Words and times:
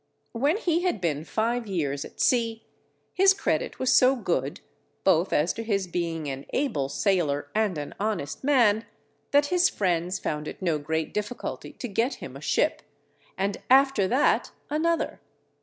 When 0.31 0.57
he 0.57 0.81
had 0.81 0.99
been 0.99 1.23
five 1.23 1.67
years 1.67 2.03
at 2.03 2.19
sea, 2.19 2.65
his 3.13 3.35
credit 3.35 3.77
was 3.77 3.93
so 3.93 4.15
good, 4.15 4.59
both 5.03 5.31
as 5.31 5.53
to 5.53 5.63
his 5.63 5.85
being 5.85 6.27
an 6.27 6.47
able 6.53 6.89
sailor 6.89 7.49
and 7.53 7.77
an 7.77 7.93
honest 7.99 8.43
man, 8.43 8.87
that 9.29 9.45
his 9.53 9.69
friends 9.69 10.17
found 10.17 10.47
it 10.47 10.59
no 10.59 10.79
great 10.79 11.13
difficulty 11.13 11.73
to 11.73 11.87
get 11.87 12.15
him 12.15 12.35
a 12.35 12.41
ship, 12.41 12.81
and 13.37 13.57
after 13.69 14.07
that 14.07 14.49
another. 14.71 15.21